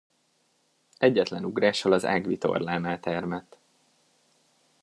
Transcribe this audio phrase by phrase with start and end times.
[0.97, 3.57] Egyetlen ugrással az ágvitorlánál termett.